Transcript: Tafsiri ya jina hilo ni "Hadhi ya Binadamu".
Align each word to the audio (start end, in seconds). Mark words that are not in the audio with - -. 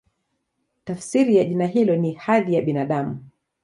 Tafsiri 0.85 1.35
ya 1.35 1.43
jina 1.45 1.67
hilo 1.67 1.95
ni 1.95 2.13
"Hadhi 2.13 2.53
ya 2.53 2.61
Binadamu". 2.61 3.23